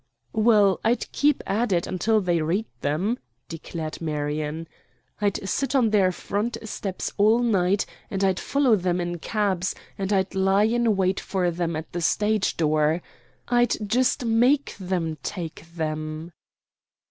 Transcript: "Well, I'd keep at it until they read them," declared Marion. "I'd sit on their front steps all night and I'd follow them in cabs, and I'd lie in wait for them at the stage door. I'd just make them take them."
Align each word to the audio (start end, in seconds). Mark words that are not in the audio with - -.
"Well, 0.33 0.79
I'd 0.83 1.11
keep 1.11 1.43
at 1.45 1.71
it 1.71 1.85
until 1.85 2.21
they 2.21 2.41
read 2.41 2.65
them," 2.79 3.19
declared 3.47 4.01
Marion. 4.01 4.67
"I'd 5.21 5.47
sit 5.47 5.75
on 5.75 5.91
their 5.91 6.11
front 6.11 6.57
steps 6.67 7.13
all 7.19 7.37
night 7.43 7.85
and 8.09 8.23
I'd 8.23 8.39
follow 8.39 8.75
them 8.75 8.99
in 8.99 9.19
cabs, 9.19 9.75
and 9.99 10.11
I'd 10.11 10.33
lie 10.33 10.63
in 10.63 10.95
wait 10.95 11.19
for 11.19 11.51
them 11.51 11.75
at 11.75 11.91
the 11.93 12.01
stage 12.01 12.57
door. 12.57 13.03
I'd 13.47 13.77
just 13.87 14.25
make 14.25 14.75
them 14.79 15.19
take 15.21 15.65
them." 15.75 16.31